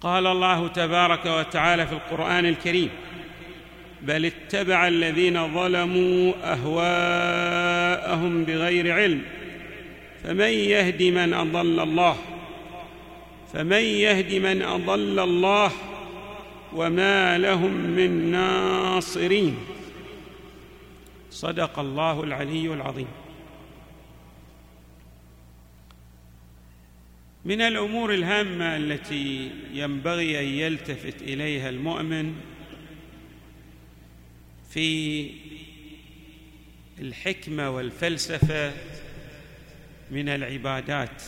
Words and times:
قال 0.00 0.26
الله 0.26 0.68
تبارك 0.68 1.26
وتعالى 1.26 1.86
في 1.86 1.92
القرآن 1.92 2.46
الكريم 2.46 2.90
بل 4.02 4.24
اتبع 4.24 4.88
الذين 4.88 5.54
ظلموا 5.54 6.32
أهواءهم 6.44 8.44
بغير 8.44 8.92
علم 8.92 9.22
فمن 10.24 10.50
يهد 10.50 11.02
من 11.02 11.34
أضل 11.34 11.80
الله 11.80 12.16
فمن 13.52 13.82
يهد 13.82 14.34
من 14.34 14.62
أضل 14.62 15.18
الله 15.18 15.72
وما 16.72 17.38
لهم 17.38 17.72
من 17.72 18.30
ناصرين. 18.30 19.56
صدق 21.30 21.78
الله 21.78 22.24
العلي 22.24 22.74
العظيم. 22.74 23.06
من 27.44 27.60
الأمور 27.60 28.14
الهامة 28.14 28.76
التي 28.76 29.50
ينبغي 29.72 30.40
أن 30.40 30.44
يلتفت 30.44 31.22
إليها 31.22 31.68
المؤمن 31.68 32.34
في 34.70 35.30
الحكمة 37.00 37.70
والفلسفة 37.70 38.72
من 40.10 40.28
العبادات. 40.28 41.22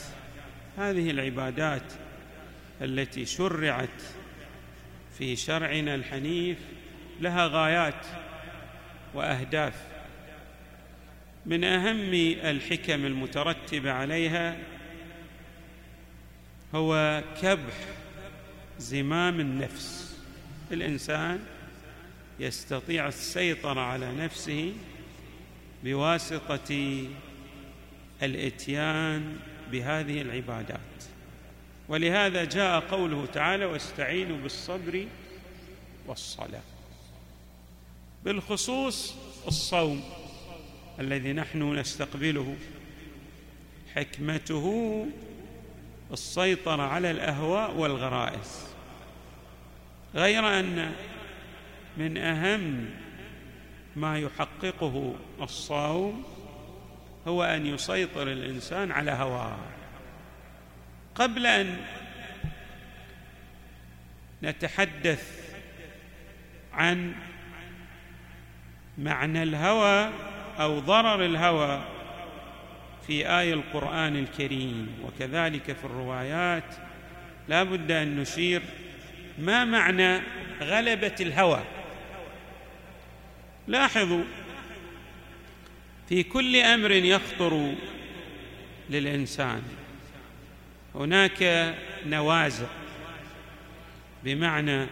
هذه 0.79 1.11
العبادات 1.11 1.93
التي 2.83 3.27
شرعت 3.27 4.03
في 5.19 5.37
شرعنا 5.37 5.95
الحنيف 5.95 6.59
لها 7.21 7.47
غايات 7.47 8.07
وأهداف. 9.15 9.75
من 11.47 11.65
أهم 11.65 12.15
الحكم 12.45 13.07
المترتبة 13.07 13.93
عليها 13.93 14.57
هو 16.75 17.23
كبح 17.43 17.75
زمام 18.79 19.41
النفس. 19.41 20.17
الإنسان 20.73 21.41
يستطيع 22.41 23.09
السيطرة 23.09 23.81
على 23.81 24.13
نفسه 24.15 24.73
بواسطة 25.85 27.05
الإتيان 28.23 29.37
بهذه 29.73 30.23
العبادات. 30.23 30.81
ولهذا 31.89 32.45
جاء 32.45 32.81
قوله 32.81 33.27
تعالى 33.27 33.65
واستعينوا 33.65 34.39
بالصبر 34.39 35.07
والصلاة 36.07 36.63
بالخصوص 38.25 39.15
الصوم 39.47 40.03
الذي 41.01 41.33
نحن 41.33 41.79
نستقبله 41.79 42.57
حكمته 43.95 45.07
السيطرة 46.13 46.83
على 46.83 47.11
الأهواء 47.11 47.77
والغرائز. 47.77 48.67
غير 50.15 50.61
أن 50.61 50.93
من 51.97 52.17
أهم 52.17 52.91
ما 53.97 54.19
يحققه 54.19 55.15
الصوم 55.41 56.25
هو 57.29 57.45
أن 57.45 57.67
يسيطر 57.67 58.23
الإنسان 58.23 58.93
على 58.93 59.11
هواه. 59.11 59.57
قبل 61.15 61.47
أن 61.47 61.77
نتحدث 64.43 65.55
عن 66.73 67.15
معنى 68.99 69.43
الهوى 69.43 70.11
أو 70.59 70.79
ضرر 70.79 71.25
الهوى 71.25 72.00
في 73.11 73.39
آي 73.39 73.53
القرآن 73.53 74.17
الكريم. 74.17 74.89
وكذلك 75.05 75.63
في 75.73 75.85
الروايات 75.85 76.75
لا 77.49 77.63
بد 77.63 77.91
أن 77.91 78.17
نشير 78.17 78.63
ما 79.39 79.65
معنى 79.65 80.21
غلبة 80.61 81.15
الهوى. 81.21 81.65
لاحظوا 83.69 84.23
في 86.09 86.23
كل 86.23 86.57
أمر 86.57 86.91
يخطر 86.91 87.75
للإنسان. 88.91 89.63
هناك 90.95 91.75
نوازع 92.07 92.69
بمعنى 94.25 94.87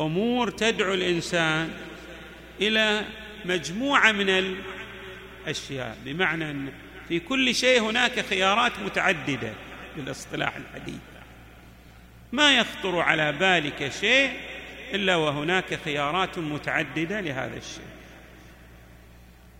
أمور 0.00 0.50
تدعو 0.50 0.94
الإنسان 0.94 1.70
إلى 2.60 3.04
مجموعة 3.44 4.12
من 4.12 4.54
الأشياء 5.46 5.98
بمعنى 6.04 6.50
أن 6.50 6.72
في 7.12 7.20
كل 7.20 7.54
شيء 7.54 7.80
هناك 7.80 8.20
خيارات 8.20 8.72
متعددة 8.78 9.52
بالاصطلاح 9.96 10.56
الحديث. 10.56 11.00
ما 12.32 12.56
يخطر 12.56 13.00
على 13.00 13.32
بالك 13.32 13.92
شيء 14.00 14.30
إلا 14.94 15.16
وهناك 15.16 15.80
خيارات 15.84 16.38
متعددة 16.38 17.20
لهذا 17.20 17.56
الشيء. 17.56 17.92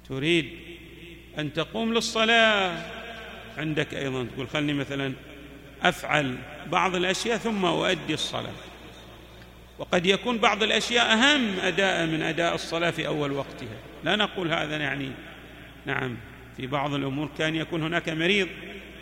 تريد 0.08 0.50
أن 1.38 1.52
تقوم 1.52 1.94
للصلاة؟ 1.94 2.86
عندك 3.58 3.94
أيضا 3.94 4.26
تقول 4.34 4.48
خلني 4.48 4.72
مثلا 4.72 5.12
أفعل 5.82 6.36
بعض 6.66 6.94
الأشياء 6.94 7.36
ثم 7.36 7.64
أؤدي 7.64 8.14
الصلاة. 8.14 8.54
وقد 9.78 10.06
يكون 10.06 10.38
بعض 10.38 10.62
الأشياء 10.62 11.12
أهم 11.12 11.60
أداء 11.60 12.06
من 12.06 12.22
أداء 12.22 12.54
الصلاة 12.54 12.90
في 12.90 13.06
أول 13.06 13.32
وقتها. 13.32 13.78
لا 14.04 14.16
نقول 14.16 14.52
هذا 14.52 14.76
يعني 14.76 15.10
نعم. 15.86 16.16
في 16.56 16.66
بعض 16.66 16.94
الأمور 16.94 17.28
كان 17.38 17.56
يكون 17.56 17.82
هناك 17.82 18.08
مريض 18.08 18.48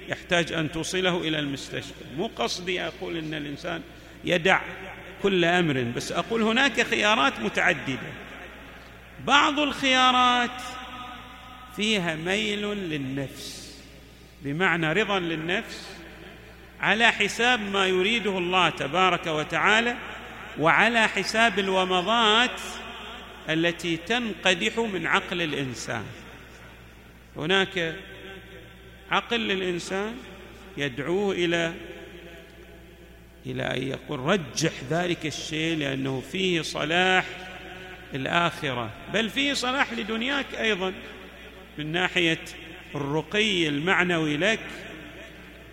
يحتاج 0.08 0.52
أن 0.52 0.72
توصله 0.72 1.18
إلى 1.20 1.38
المستشفى. 1.38 2.04
مو 2.16 2.26
قصدي 2.26 2.80
أقول 2.82 3.16
إن 3.16 3.34
الإنسان 3.34 3.82
يدع 4.24 4.60
كل 5.22 5.44
أمر 5.44 5.82
بس 5.96 6.12
أقول 6.12 6.42
هناك 6.42 6.82
خيارات 6.82 7.40
متعددة. 7.40 8.12
بعض 9.26 9.60
الخيارات 9.60 10.62
فيها 11.76 12.16
ميل 12.16 12.66
للنفس 12.66 13.76
بمعنى 14.42 14.92
رضا 14.92 15.18
للنفس 15.18 15.96
على 16.80 17.12
حساب 17.12 17.60
ما 17.60 17.86
يريده 17.86 18.38
الله 18.38 18.70
تبارك 18.70 19.26
وتعالى 19.26 19.96
وعلى 20.58 21.08
حساب 21.08 21.58
الومضات 21.58 22.60
التي 23.48 23.96
تنقدح 23.96 24.78
من 24.78 25.06
عقل 25.06 25.42
الإنسان. 25.42 26.04
هناك 27.36 27.96
عقل 29.10 29.40
للإنسان 29.40 30.14
يدعوه 30.76 31.34
إلى 31.34 31.74
إلى 33.46 33.62
أن 33.62 33.82
يقول 33.82 34.20
رجح 34.20 34.72
ذلك 34.90 35.26
الشيء 35.26 35.76
لأنه 35.76 36.22
فيه 36.32 36.62
صلاح 36.62 37.26
الاخره 38.14 38.90
بل 39.14 39.30
فيه 39.30 39.52
صلاح 39.52 39.92
لدنياك 39.92 40.46
أيضا 40.60 40.92
من 41.78 41.92
ناحية 41.92 42.44
الرقي 42.94 43.68
المعنوي 43.68 44.36
لك 44.36 44.60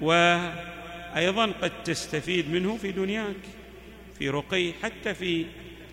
وأيضا 0.02 1.46
قد 1.62 1.84
تستفيد 1.84 2.50
منه 2.50 2.78
في 2.78 2.92
دنياك 2.92 3.36
في 4.20 4.30
رقي 4.30 4.72
حتى 4.84 5.14
في 5.14 5.46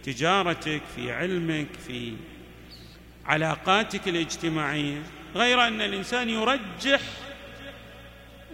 تجارتك 0.05 0.83
في 0.97 1.13
علمك 1.13 1.67
في 1.87 2.13
علاقاتك 3.27 4.09
الاجتماعية. 4.09 5.03
غير 5.35 5.67
أن 5.67 5.81
الإنسان 5.81 6.31
يرجح 6.31 7.01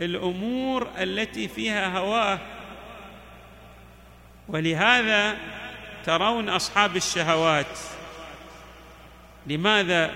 الأمور 0.00 0.90
التي 0.98 1.48
فيها 1.48 1.98
هواه. 1.98 2.38
ولهذا 4.48 5.36
ترون 6.04 6.48
أصحاب 6.48 6.96
الشهوات 6.96 7.78
لماذا 9.46 10.14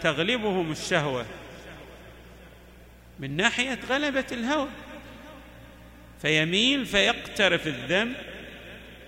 تغلبهم 0.00 0.72
الشهوة؟ 0.72 1.26
من 3.18 3.36
ناحية 3.36 3.78
غلبة 3.88 4.24
الهوى. 4.32 4.68
فيميل 6.22 6.86
فيقترف 6.86 7.66
الذنب 7.66 8.14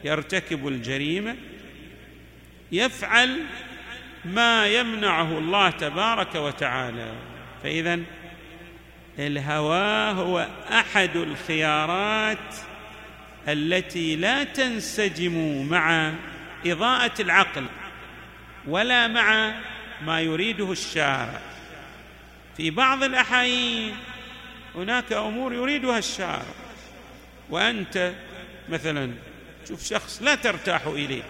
يرتكب 0.05 0.69
الجريمة 0.69 1.37
يفعل 2.73 3.41
ما 4.25 4.67
يمنعه 4.67 5.39
الله 5.39 5.71
تبارك 5.71 6.35
وتعالى. 6.35 7.13
فاذا 7.63 8.01
الهوى 9.19 10.13
هو 10.13 10.49
أحد 10.71 11.17
الخيارات 11.17 12.55
التي 13.49 14.17
لا 14.17 14.45
تنسجم 14.45 15.67
مع 15.71 16.13
إضاءة 16.67 17.23
العقل 17.23 17.65
ولا 18.67 19.09
مع 19.09 19.55
ما 20.03 20.21
يريده 20.21 20.73
الشارع. 20.73 21.41
في 22.57 22.71
بعض 22.71 23.03
الأحايين 23.03 23.97
هناك 24.75 25.13
أمور 25.13 25.55
يريدها 25.55 25.99
الشارع. 25.99 26.55
وأنت 27.51 28.13
مثلا 28.69 29.13
شوف 29.69 29.85
شخص 29.85 30.23
لا 30.23 30.35
ترتاح 30.35 30.87
إليه. 30.87 31.23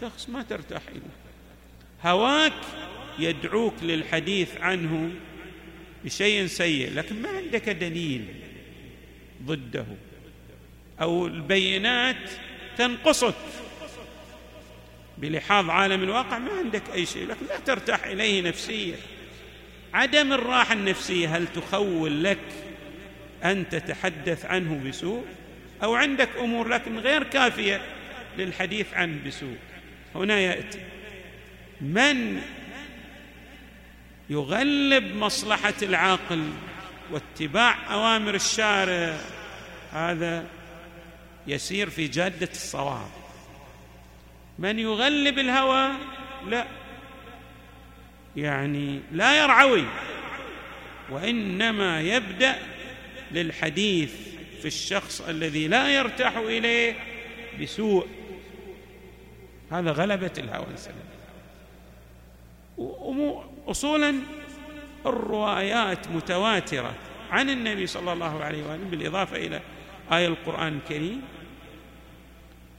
شخص 0.00 0.28
ما 0.28 0.42
ترتاح 0.42 0.82
إليه. 0.88 1.27
هواك 2.04 2.52
يدعوك 3.18 3.74
للحديث 3.82 4.56
عنه 4.60 5.10
بشيء 6.04 6.46
سيء 6.46 6.94
لكن 6.94 7.22
ما 7.22 7.28
عندك 7.28 7.68
دليل 7.68 8.24
ضده. 9.42 9.86
أو 11.00 11.26
البينات 11.26 12.30
تنقصك. 12.78 13.34
بلحاظ 15.18 15.70
عالم 15.70 16.02
الواقع 16.02 16.38
ما 16.38 16.50
عندك 16.52 16.82
أي 16.94 17.06
شيء 17.06 17.26
لكن 17.26 17.46
لا 17.46 17.58
ترتاح 17.58 18.04
إليه 18.04 18.42
نفسيا. 18.42 18.96
عدم 19.94 20.32
الراحة 20.32 20.74
النفسية 20.74 21.36
هل 21.36 21.46
تخول 21.46 22.24
لك 22.24 22.38
أن 23.44 23.68
تتحدث 23.68 24.44
عنه 24.44 24.88
بسوء؟ 24.88 25.24
أو 25.82 25.94
عندك 25.94 26.28
أمور 26.40 26.68
لكن 26.68 26.98
غير 26.98 27.22
كافية 27.22 27.80
للحديث 28.38 28.94
عنه 28.94 29.18
بسوء؟ 29.26 29.56
هنا 30.14 30.40
يأتي. 30.40 30.78
من 31.80 32.42
يغلب 34.30 35.14
مصلحة 35.16 35.74
العاقل 35.82 36.50
واتباع 37.10 37.92
أوامر 37.94 38.34
الشارع 38.34 39.16
هذا 39.92 40.46
يسير 41.46 41.90
في 41.90 42.08
جادة 42.08 42.48
الصواب. 42.52 43.10
من 44.58 44.78
يغلب 44.78 45.38
الهوى؟ 45.38 45.90
لا. 46.46 46.66
يعني 48.36 49.00
لا 49.12 49.42
يرعوي 49.42 49.84
وإنما 51.10 52.00
يبدأ 52.00 52.58
للحديث 53.32 54.12
في 54.60 54.66
الشخص 54.66 55.20
الذي 55.20 55.68
لا 55.68 55.88
يرتاح 55.88 56.36
إليه 56.36 56.94
بسوء. 57.62 58.08
هذا 59.72 59.90
غلبة 59.90 60.32
الهوى. 60.38 60.66
السلام 60.74 61.07
اصولا 63.68 64.14
الروايات 65.06 66.08
متواترة 66.08 66.94
عن 67.30 67.50
النبي 67.50 67.86
صلى 67.86 68.12
الله 68.12 68.44
عليه 68.44 68.62
واله 68.62 68.84
بالإضافة 68.84 69.36
إلى 69.36 69.60
آية 70.12 70.26
القرآن 70.26 70.80
الكريم. 70.84 71.22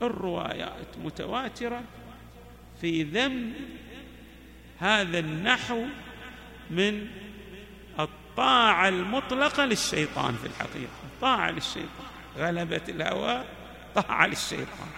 الروايات 0.02 0.98
متواترة 1.04 1.84
في 2.82 3.04
ذم 3.04 3.54
هذا 4.80 5.20
النحو 5.20 5.86
من 6.70 7.08
الطاعة 8.00 8.90
المطلقة 8.90 9.66
للشيطان 9.66 10.36
في 10.36 10.48
الحقيقة. 10.48 10.92
طاعة 11.22 11.52
للشيطان 11.52 12.10
غلبة 12.38 12.82
الهوى 12.90 13.44
طاعة 13.96 14.28
للشيطان. 14.28 14.90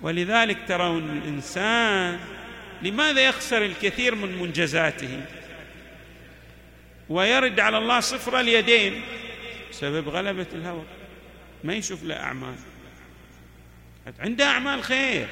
ولذلك 0.00 0.58
ترون 0.68 1.10
الإنسان 1.10 2.20
لماذا 2.82 3.20
يخسر 3.20 3.64
الكثير 3.64 4.14
من 4.14 4.38
منجزاته؟ 4.38 5.20
ويرد 7.08 7.60
على 7.60 7.78
الله 7.78 8.00
صفر 8.00 8.40
اليدين 8.40 9.02
بسبب 9.70 10.08
غلبة 10.08 10.46
الهوى. 10.52 10.84
ما 11.64 11.74
يشوف 11.74 12.04
له 12.04 12.14
أعمال. 12.14 12.54
عنده 14.20 14.44
أعمال 14.44 14.82
خير 14.82 15.26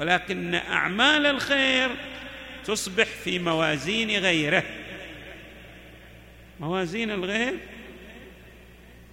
ولكن 0.00 0.54
أعمال 0.54 1.26
الخير 1.26 1.90
تصبح 2.64 3.04
في 3.04 3.38
موازين 3.38 4.22
غيره. 4.22 4.64
موازين 6.60 7.10
الغير 7.10 7.54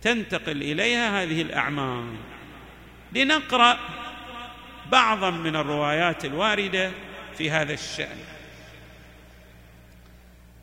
تنتقل 0.02 0.62
إليها 0.62 1.24
هذه 1.24 1.42
الأعمال. 1.42 2.16
لنقرأ 3.14 3.80
بعضا 4.92 5.30
من 5.30 5.56
الروايات 5.56 6.26
الواردة 6.26 6.92
في 7.40 7.52
هذا 7.52 7.74
الشأن. 7.74 8.18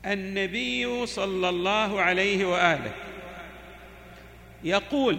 النبي 0.06 1.06
صلى 1.06 1.48
الله 1.48 2.00
عليه 2.00 2.44
وآله 2.44 2.92
يقول 4.64 5.18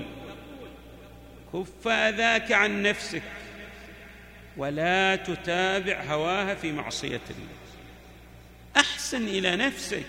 كف 1.54 1.88
أذاك 1.88 2.52
عن 2.52 2.84
نفسك 2.84 3.24
ولا 4.58 5.16
تتابع 5.16 6.04
هواها 6.04 6.56
في 6.56 6.72
معصية 6.72 7.22
الله. 7.30 7.58
أحسن 8.78 9.28
إلى 9.28 9.56
نفسك 9.56 10.06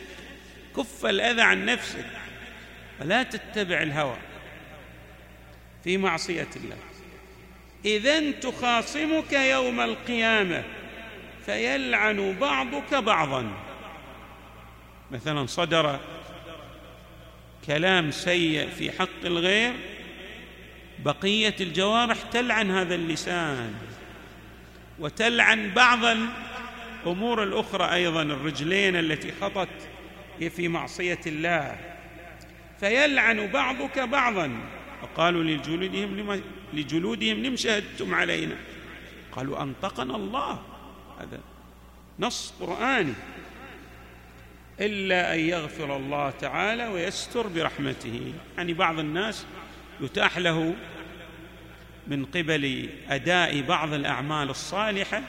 كف 0.76 1.06
الأذى 1.06 1.42
عن 1.42 1.64
نفسك 1.64 2.06
ولا 3.00 3.22
تتبع 3.22 3.82
الهوى 3.82 4.18
في 5.84 5.96
معصية 5.96 6.48
الله. 6.56 6.76
اذا 7.84 8.30
تخاصمك 8.30 9.32
يوم 9.32 9.80
القيامة 9.80 10.64
فيلعن 11.48 12.36
بعضك 12.40 12.94
بعضا. 12.94 13.50
مثلا 15.10 15.46
صدر 15.46 16.00
كلام 17.66 18.10
سيء 18.10 18.68
في 18.68 18.92
حق 18.92 19.24
الغير 19.24 19.72
بقية 20.98 21.54
الجوارح 21.60 22.22
تلعن 22.22 22.70
هذا 22.70 22.94
اللسان 22.94 23.74
وتلعن 24.98 25.70
بعض 25.70 25.98
الأمور 27.04 27.42
الأخرى 27.42 27.94
أيضا 27.94 28.22
الرجلين 28.22 28.96
التي 28.96 29.32
خطت 29.40 29.88
في 30.38 30.68
معصية 30.68 31.20
الله. 31.26 31.78
فيلعن 32.80 33.46
بعضك 33.46 33.98
بعضا. 33.98 34.60
وقالوا 35.02 35.44
لجلودهم 35.44 36.16
لما 36.16 36.40
لجلودهم 36.72 37.42
لم 37.42 37.56
شهدتم 37.56 38.14
علينا؟ 38.14 38.56
قالوا 39.32 39.62
أنطقنا 39.62 40.16
الله. 40.16 40.77
هذا 41.20 41.40
نص 42.18 42.54
قرآني. 42.60 43.14
إلا 44.80 45.34
أن 45.34 45.40
يغفر 45.40 45.96
الله 45.96 46.30
تعالى 46.30 46.86
ويستر 46.86 47.46
برحمته. 47.46 48.32
يعني 48.56 48.72
بعض 48.74 48.98
الناس 48.98 49.46
يتاح 50.00 50.38
له 50.38 50.74
من 52.06 52.24
قبل 52.24 52.88
أداء 53.08 53.60
بعض 53.60 53.92
الأعمال 53.92 54.50
الصالحة 54.50 55.22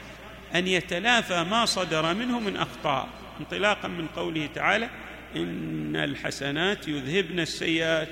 أن 0.54 0.66
يتلافى 0.66 1.44
ما 1.44 1.64
صدر 1.64 2.14
منه 2.14 2.40
من 2.40 2.56
أخطاء. 2.56 3.08
انطلاقا 3.40 3.88
من 3.88 4.06
قوله 4.06 4.48
تعالى 4.54 4.88
إن 5.36 5.96
الحسنات 5.96 6.88
يذهبن 6.88 7.40
السيئات. 7.40 8.08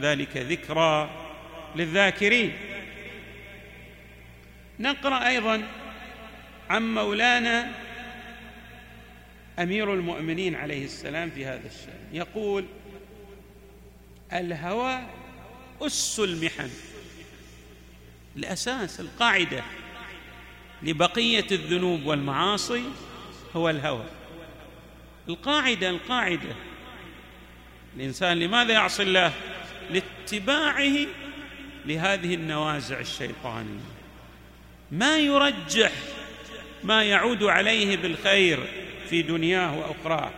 ذلك 0.00 0.36
ذكرى 0.36 1.10
للذاكرين. 1.76 2.52
نقرأ 4.80 5.28
أيضا 5.28 5.62
عن 6.72 6.94
مولانا 6.94 7.72
أمير 9.58 9.94
المؤمنين 9.94 10.54
عليه 10.54 10.84
السلام 10.84 11.30
في 11.30 11.46
هذا 11.46 11.66
الشأن. 11.66 12.08
يقول 12.12 12.64
الهوى 14.32 15.00
أس 15.82 16.20
المحن 16.20 16.70
الأساس 18.36 19.00
القاعدة 19.00 19.62
لبقية 20.82 21.46
الذنوب 21.52 22.06
والمعاصي 22.06 22.84
هو 23.56 23.70
الهوى. 23.70 24.06
القاعدة 25.28 25.90
القاعدة. 25.90 26.54
الإنسان 27.96 28.38
لماذا 28.38 28.72
يعصي 28.72 29.02
الله؟ 29.02 29.32
لاتباعه 29.90 31.06
لهذه 31.86 32.34
النوازع 32.34 33.00
الشيطانية. 33.00 33.80
ما 34.92 35.18
يرجح 35.18 35.92
ما 36.84 37.04
يعود 37.04 37.42
عليه 37.44 37.96
بالخير 37.96 38.66
في 39.08 39.22
دنياه 39.22 39.78
وأخراه. 39.78 40.30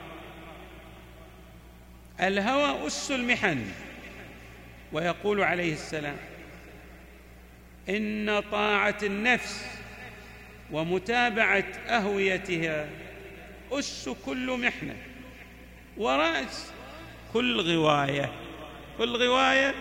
الهوى 2.20 2.86
أس 2.86 3.10
المحن. 3.10 3.64
ويقول 4.92 5.40
عليه 5.40 5.72
السلام 5.72 6.16
إن 7.88 8.42
طاعة 8.52 8.98
النفس 9.02 9.66
ومتابعة 10.70 11.64
أهويتها 11.88 12.88
أس 13.72 14.08
كل 14.26 14.50
محنه 14.50 14.96
ورأس 15.96 16.72
كل 17.32 17.60
غواية. 17.60 18.32
كل 18.98 19.16
غواية 19.16 19.74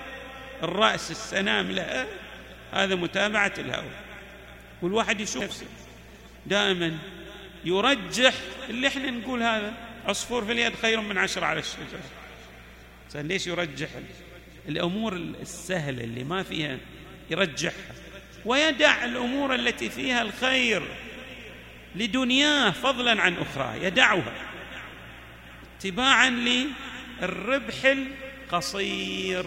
الرأس 0.63 1.11
السنام 1.11 1.71
لها 1.71 2.07
هذا 2.73 2.95
متابعة 2.95 3.53
الهوى. 3.57 3.91
والواحد 4.81 5.21
يشوف 5.21 5.43
نفسه. 5.43 5.65
دائما 6.45 6.97
يرجح 7.65 8.33
اللي 8.69 8.87
إحنا 8.87 9.11
نقول 9.11 9.43
هذا. 9.43 9.73
عصفور 10.05 10.45
في 10.45 10.51
اليد 10.51 10.75
خير 10.75 11.01
من 11.01 11.17
عشرة 11.17 11.45
على 11.45 11.59
الشجرة. 11.59 12.01
ليش 13.15 13.47
يرجح 13.47 13.89
الأمور 14.69 15.13
السهلة 15.13 16.03
اللي 16.03 16.23
ما 16.23 16.43
فيها 16.43 16.77
يرجحها 17.29 17.95
ويدع 18.45 19.05
الأمور 19.05 19.55
التي 19.55 19.89
فيها 19.89 20.21
الخير 20.21 20.83
لدنياه 21.95 22.69
فضلا 22.69 23.21
عن 23.21 23.35
أخرى. 23.37 23.85
يدعها 23.85 24.33
اتباعا 25.77 26.29
للربح 27.21 27.85
القصير. 27.85 29.45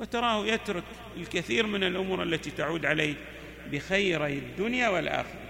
وتراه 0.00 0.46
يترك 0.46 0.84
الكثير 1.16 1.66
من 1.66 1.84
الأمور 1.84 2.22
التي 2.22 2.50
تعود 2.50 2.86
عليه. 2.86 3.14
بخيري 3.70 4.38
الدنيا 4.38 4.88
والآخرة. 4.88 5.42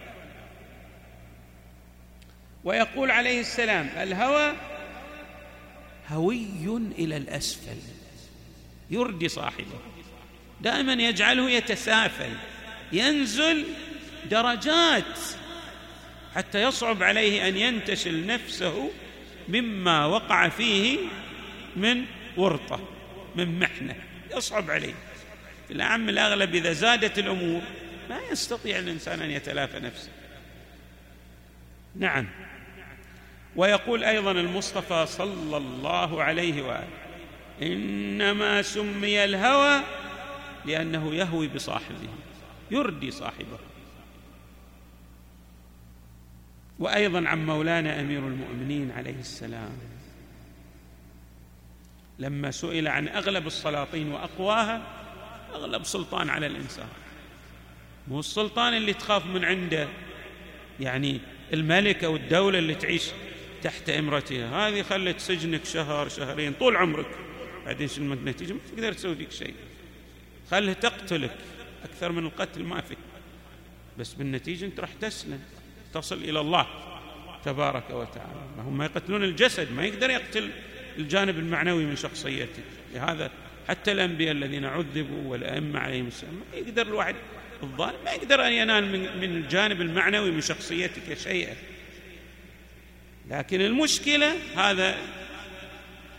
ويقول 2.65 3.11
عليه 3.11 3.41
السلام 3.41 3.91
الهوى 3.97 4.53
هوي 6.09 6.47
إلى 6.99 7.17
الأسفل 7.17 7.77
يردي 8.91 9.29
صاحبه 9.29 9.79
دائما 10.61 10.93
يجعله 10.93 11.51
يتسافل 11.51 12.33
ينزل 12.93 13.65
درجات 14.31 15.19
حتى 16.35 16.63
يصعب 16.63 17.03
عليه 17.03 17.49
أن 17.49 17.57
ينتشل 17.57 18.27
نفسه 18.27 18.91
مما 19.49 20.07
وقع 20.07 20.49
فيه 20.49 20.99
من 21.77 22.05
ورطة 22.37 22.81
من 23.37 23.59
محنة 23.59 23.95
يصعب 24.37 24.71
عليه. 24.71 24.95
في 25.69 25.75
الأعم 25.75 26.09
الأغلب 26.09 26.55
إذا 26.55 26.73
زادت 26.73 27.19
الأمور 27.19 27.63
يستطيع 28.33 28.79
الإنسان 28.79 29.23
أن 29.23 29.31
يتلافى 29.31 29.81
نفسه. 29.81 30.11
نعم. 31.97 32.29
ويقول 33.57 34.05
أيضا 34.05 34.31
المصطفى 34.31 35.07
صلى 35.07 35.57
الله 35.57 36.23
عليه 36.23 36.63
وآله 36.63 36.89
إنما 37.63 38.63
سمي 38.63 39.25
الهوى 39.25 39.83
لأنه 40.65 41.15
يهوي 41.15 41.49
بصاحبه 41.49 42.09
يردي 42.71 43.11
صاحبه. 43.11 43.59
وأيضا 46.79 47.29
عن 47.29 47.47
مولانا 47.47 48.01
أمير 48.01 48.19
المؤمنين 48.19 48.91
عليه 48.91 49.21
السلام 49.21 49.79
لما 52.19 52.51
سئل 52.51 52.89
عن 52.89 53.09
أغلب 53.09 53.47
السلاطين 53.47 54.13
وأقواها 54.13 54.83
أغلب 55.55 55.85
سلطان 55.85 56.31
على 56.31 56.47
الإنسان. 56.47 56.89
مو 58.09 58.21
السلطان 58.21 58.75
اللي 58.75 58.93
تخاف 58.93 59.27
من 59.27 59.45
عنده. 59.45 59.89
يعني 60.81 61.21
الملك 61.53 62.05
أو 62.05 62.17
الدولة 62.17 62.59
اللي 62.59 62.75
تعيش 62.75 63.11
تحت 63.63 63.91
إمرتها. 63.91 64.69
هذه 64.69 64.83
خلت 64.83 65.21
سجنك 65.21 65.65
شهر 65.65 66.09
شهرين 66.09 66.53
طول 66.53 66.77
عمرك. 66.77 67.07
بعدين 67.67 67.89
شنو 67.89 68.13
النتيجه 68.13 68.53
ما 68.53 68.59
تقدر 68.77 68.93
تسوي 68.93 69.15
فيك 69.15 69.31
شيء. 69.33 69.55
خلها 70.51 70.75
تقتلك. 70.75 71.37
أكثر 71.85 72.13
من 72.13 72.27
القتل 72.27 72.63
ما 72.63 72.81
في. 72.81 72.97
بس 73.99 74.15
بالنتيجة 74.15 74.65
أنت 74.65 74.81
راح 74.81 74.91
تسلم. 75.01 75.41
تصل 75.95 76.17
إلى 76.17 76.41
الله 76.41 76.67
تبارك 77.45 77.91
وتعالى. 77.91 78.43
هم 78.59 78.83
يقتلون 78.83 79.25
الجسد 79.25 79.73
ما 79.73 79.85
يقدر 79.85 80.11
يقتل 80.11 80.51
الجانب 80.99 81.39
المعنوي 81.39 81.85
من 81.85 81.97
شخصيته. 81.97 82.63
لهذا 82.95 83.31
حتى 83.69 83.93
الأنبياء 83.93 84.33
الذين 84.33 84.65
عذبوا 84.65 85.31
والأئمة 85.31 85.81
عليهم 85.81 86.07
السلام 86.07 86.35
ما 86.35 86.59
يقدر 86.59 86.87
الواحد 86.87 87.15
الظالم 87.63 88.05
ما 88.05 88.11
يقدر 88.11 88.47
أن 88.47 88.53
ينال 88.53 88.93
من, 88.93 89.01
من 89.01 89.37
الجانب 89.37 89.81
المعنوي 89.81 90.31
من 90.31 90.41
شخصيتك 90.41 91.19
شيئا. 91.19 91.55
لكن 93.31 93.61
المشكلة 93.61 94.35
هذا 94.57 94.97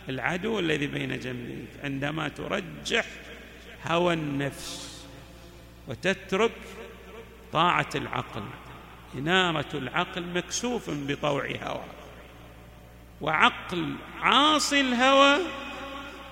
العدو 0.08 0.58
الذي 0.58 0.86
بين 0.86 1.20
جنبيك. 1.20 1.68
عندما 1.84 2.28
ترجح 2.28 3.06
هوى 3.86 4.14
النفس 4.14 5.04
وتترك 5.88 6.52
طاعة 7.52 7.88
العقل 7.94 8.44
إنارة 9.14 9.68
العقل 9.74 10.22
مكسوف 10.22 10.90
بطوع 10.90 11.46
هوى 11.62 11.84
وعقل 13.20 13.94
عاصي 14.20 14.80
الهوى 14.80 15.38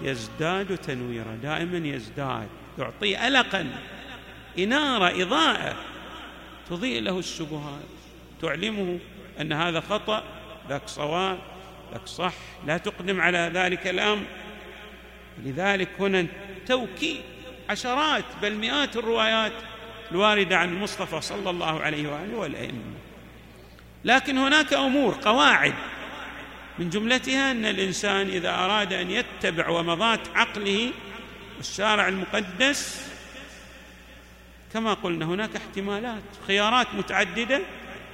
يزداد 0.00 0.76
تنويرا. 0.76 1.38
دائما 1.42 1.88
يزداد 1.88 2.48
يعطي 2.78 3.28
ألقا. 3.28 3.78
إنارة 4.58 5.22
إضاءة 5.22 5.76
تضيء 6.70 7.02
له 7.02 7.18
الشبهات 7.18 7.82
تعلمه 8.42 8.98
أن 9.40 9.52
هذا 9.52 9.80
خطأ 9.80 10.22
ذاك 10.68 10.82
صواب 10.86 11.38
ذاك 11.92 12.06
صح 12.06 12.34
لا 12.66 12.78
تقدم 12.78 13.20
على 13.20 13.50
ذلك 13.54 13.86
الأمر. 13.86 14.24
لذلك 15.44 15.88
هنا 15.98 16.26
توكيد 16.66 17.20
عشرات 17.70 18.24
بل 18.42 18.54
مئات 18.54 18.96
الروايات 18.96 19.52
الواردة 20.12 20.58
عن 20.58 20.68
المصطفى 20.68 21.20
صلى 21.20 21.50
الله 21.50 21.80
عليه 21.80 22.08
وآله 22.08 22.36
والأئمة. 22.36 22.94
لكن 24.04 24.38
هناك 24.38 24.72
أمور 24.72 25.18
قواعد 25.22 25.74
من 26.78 26.90
جملتها 26.90 27.50
أن 27.50 27.64
الإنسان 27.64 28.28
إذا 28.28 28.50
أراد 28.54 28.92
أن 28.92 29.10
يتبع 29.10 29.68
ومضات 29.68 30.20
عقله 30.34 30.90
الشارع 31.60 32.08
المقدس 32.08 33.11
كما 34.72 34.94
قلنا 34.94 35.24
هناك 35.24 35.56
احتمالات 35.56 36.22
خيارات 36.46 36.94
متعددة 36.94 37.60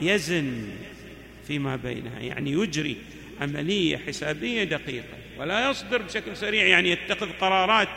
يزن 0.01 0.69
فيما 1.47 1.77
بينها 1.77 2.21
يعني 2.21 2.53
يجري 2.53 2.97
عملية 3.41 3.97
حسابية 3.97 4.65
دقيقة 4.65 5.19
ولا 5.39 5.71
يصدر 5.71 6.03
بشكل 6.03 6.37
سريع 6.37 6.67
يعني 6.67 6.91
يتخذ 6.91 7.29
قرارات 7.41 7.89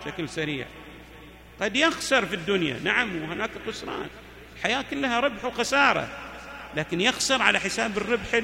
بشكل 0.00 0.28
سريع. 0.28 0.66
قد 1.60 1.76
يخسر 1.76 2.26
في 2.26 2.34
الدنيا 2.34 2.80
نعم 2.84 3.22
وهناك 3.22 3.50
خسران. 3.66 4.08
الحياة 4.56 4.84
كلها 4.90 5.20
ربح 5.20 5.44
وخسارة 5.44 6.08
لكن 6.76 7.00
يخسر 7.00 7.42
على 7.42 7.60
حساب 7.60 7.96
الربح 7.96 8.42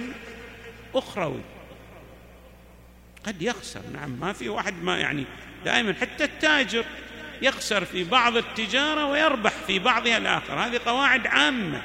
الأخروي. 0.95 1.41
قد 3.27 3.43
يخسر 3.43 3.81
نعم 3.95 4.11
ما 4.21 4.33
في 4.33 4.49
واحد 4.49 4.83
ما 4.83 4.99
يعني 4.99 5.25
دائما 5.65 5.93
حتى 5.93 6.25
التاجر 6.25 6.85
يخسر 7.43 7.85
في 7.85 8.05
بعض 8.05 8.37
التجارة 8.37 9.07
ويربح 9.07 9.53
في 9.67 9.79
بعضها 9.79 10.17
الآخر. 10.17 10.55
هذه 10.55 10.81
قواعد 10.87 11.27
عامة. 11.27 11.83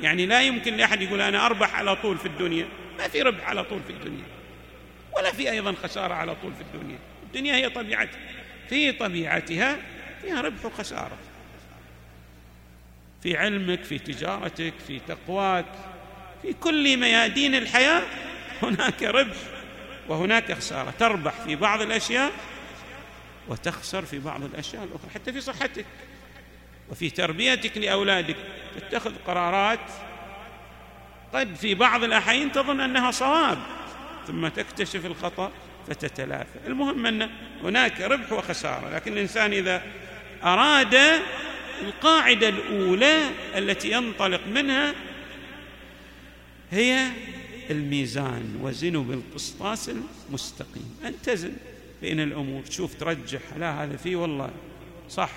يعني 0.00 0.26
لا 0.26 0.42
يمكن 0.42 0.76
لأحد 0.76 1.02
يقول 1.02 1.20
أنا 1.20 1.46
أربح 1.46 1.74
على 1.74 1.96
طول 1.96 2.18
في 2.18 2.26
الدنيا. 2.26 2.66
ما 2.98 3.08
في 3.08 3.22
ربح 3.22 3.48
على 3.48 3.64
طول 3.64 3.80
في 3.86 3.92
الدنيا. 3.92 4.24
ولا 5.16 5.32
في 5.32 5.50
أيضا 5.50 5.74
خسارة 5.82 6.14
على 6.14 6.34
طول 6.34 6.52
في 6.54 6.60
الدنيا. 6.60 6.98
الدنيا 7.22 7.54
هي 7.54 7.70
طبيعتها. 7.70 8.20
في 8.68 8.92
طبيعتها 8.92 9.76
فيها 10.22 10.40
ربح 10.40 10.64
وخسارة. 10.64 11.16
في 13.22 13.36
علمك 13.36 13.84
في 13.84 13.98
تجارتك 13.98 14.72
في 14.86 15.00
تقواك 15.08 15.66
في 16.42 16.52
كل 16.52 16.96
ميادين 16.96 17.54
الحياة 17.54 18.02
هناك 18.62 19.02
ربح 19.02 19.36
وهناك 20.08 20.52
خسارة. 20.52 20.90
تربح 20.98 21.32
في 21.32 21.56
بعض 21.56 21.80
الأشياء 21.80 22.32
وتخسر 23.48 24.04
في 24.04 24.18
بعض 24.18 24.44
الأشياء 24.44 24.84
الأخرى 24.84 25.10
حتى 25.14 25.32
في 25.32 25.40
صحتك 25.40 25.86
وفي 26.90 27.10
تربيتك 27.10 27.78
لأولادك. 27.78 28.36
تتخذ 28.76 29.12
قرارات. 29.26 29.90
قد 31.34 31.54
في 31.54 31.74
بعض 31.74 32.04
الأحيان 32.04 32.52
تظن 32.52 32.80
أنها 32.80 33.10
صواب 33.10 33.58
ثم 34.26 34.48
تكتشف 34.48 35.06
الخطأ 35.06 35.52
فتتلافى. 35.88 36.58
المهم 36.66 37.06
أن 37.06 37.30
هناك 37.62 38.00
ربح 38.00 38.32
وخسارة 38.32 38.94
لكن 38.94 39.12
الإنسان 39.12 39.52
إذا 39.52 39.82
أراد 40.44 41.20
القاعدة 41.80 42.48
الأولى 42.48 43.30
التي 43.56 43.92
ينطلق 43.92 44.40
منها 44.46 44.94
هي 46.70 47.06
الميزان 47.70 48.58
وزنوا 48.62 49.04
بالقسطاس 49.04 49.90
المستقيم. 50.28 50.98
أن 51.04 51.14
تزن. 51.22 51.52
بين 52.02 52.20
الأمور؟ 52.20 52.62
تشوف 52.62 52.94
ترجح. 52.94 53.40
لا 53.58 53.84
هذا 53.84 53.96
فيه 53.96 54.16
والله. 54.16 54.50
صح 55.08 55.30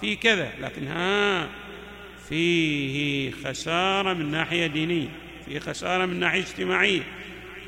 في 0.00 0.16
كذا. 0.16 0.52
لكن 0.60 0.86
ها 0.86 1.48
فيه 2.28 3.30
خسارة 3.30 4.12
من 4.12 4.30
ناحية 4.30 4.66
دينية 4.66 5.08
فيه 5.46 5.58
خسارة 5.58 6.06
من 6.06 6.20
ناحية 6.20 6.40
اجتماعية 6.40 7.02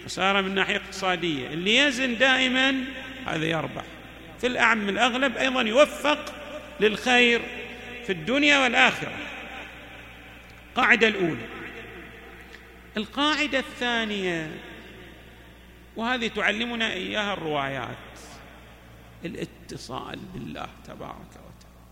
خسارة 0.04 0.40
من 0.40 0.54
ناحية 0.54 0.76
اقتصادية. 0.76 1.48
اللي 1.48 1.76
يزن 1.76 2.18
دائما 2.18 2.84
هذا 3.26 3.44
يربح. 3.44 3.84
في 4.40 4.46
الأعم 4.46 4.88
الأغلب 4.88 5.36
أيضا 5.36 5.62
يوفق 5.62 6.34
للخير 6.80 7.40
في 8.06 8.12
الدنيا 8.12 8.58
والآخرة. 8.58 9.12
القاعده 10.70 11.08
الأولى. 11.08 11.46
القاعدة 12.96 13.58
الثانية 13.58 14.50
وهذه 15.96 16.26
تعلمنا 16.26 16.92
إياها 16.92 17.32
الروايات 17.32 17.96
الاتصال 19.25 20.18
بالله 20.35 20.68
تبارك 20.87 21.30
وتعالى. 21.30 21.87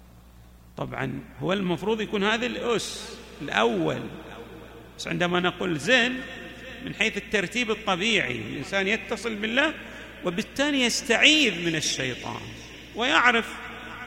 طبعا 0.76 1.20
هو 1.40 1.52
المفروض 1.52 2.00
يكون 2.00 2.24
هذا 2.24 2.46
الأس 2.46 3.16
الأول. 3.42 4.00
بس 4.98 5.08
عندما 5.08 5.40
نقول 5.40 5.78
زين 5.78 6.20
من 6.84 6.94
حيث 6.94 7.16
الترتيب 7.16 7.70
الطبيعي 7.70 8.38
الإنسان 8.38 8.88
يتصل 8.88 9.34
بالله 9.34 9.74
وبالتالي 10.24 10.82
يستعيذ 10.82 11.66
من 11.66 11.76
الشيطان 11.76 12.40
ويعرف 12.96 13.54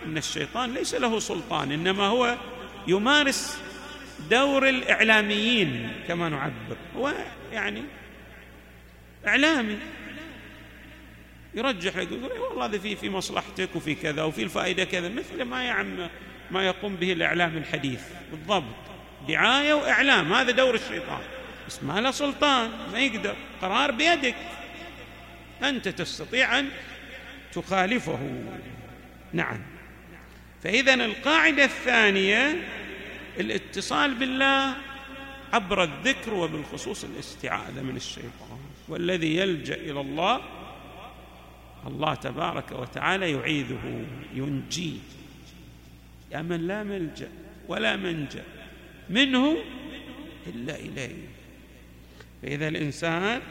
أن 0.06 0.18
الشيطان 0.18 0.74
ليس 0.74 0.96
له 0.96 1.20
سلطان 1.20 1.72
إنما 1.72 2.04
هو 2.04 2.38
يمارس 2.88 3.58
دور 4.30 4.70
الإعلاميين 4.70 5.92
كما 6.08 6.30
نعبر. 6.30 6.78
هو 6.96 7.14
يعني 7.54 7.84
إعلامي. 9.28 9.78
يرجح 11.58 11.98
لك 11.98 12.12
يقول 12.12 12.40
والله 12.40 12.66
هذا 12.66 12.78
في 12.78 12.96
في 12.96 13.10
مصلحتك 13.10 13.70
وفي 13.76 13.96
كذا 13.96 14.24
وفي 14.24 14.44
الفائدة 14.44 14.84
كذا 14.84 15.10
مثل 15.10 15.44
ما 15.44 15.64
يعم 15.64 16.10
ما 16.52 16.66
يقوم 16.66 16.96
به 16.96 17.14
الإعلام 17.14 17.58
الحديث. 17.58 18.02
بالضبط. 18.32 18.64
دعاية 19.28 19.74
وإعلام 19.74 20.34
هذا 20.34 20.52
دور 20.52 20.76
الشيطان. 20.76 21.22
بس 21.68 21.84
ما 21.84 22.02
له 22.02 22.12
سلطان 22.12 22.70
ما 22.92 23.00
يقدر. 23.00 23.36
قرار 23.62 23.92
بيدك. 23.92 24.36
أنت 25.64 25.88
تستطيع 25.88 26.60
أن 26.60 26.70
تخالفه. 27.54 28.20
نعم. 29.34 29.60
فاذا 30.64 30.94
القاعدة 30.94 31.64
الثانية 31.64 32.56
الاتصال 33.40 34.14
بالله 34.14 34.74
عبر 35.54 35.84
الذكر 35.84 36.34
وبالخصوص 36.34 37.04
الاستعاذة 37.04 37.82
من 37.82 37.96
الشيطان 37.96 38.60
والذي 38.88 39.38
يلجأ 39.38 39.76
إلى 39.76 40.02
الله 40.02 40.42
الله 41.88 42.14
تبارك 42.14 42.72
وتعالى 42.72 43.32
يعيذه 43.32 44.06
ينجيه. 44.34 45.00
يا 46.32 46.42
من 46.42 46.68
لا 46.68 46.84
ملجأ 46.84 47.30
ولا 47.68 47.96
منجأ 47.96 48.44
منه 49.10 49.58
إلا 50.48 50.76
إليه. 50.76 51.28
فإذا 52.42 52.68
الإنسان 52.68 53.42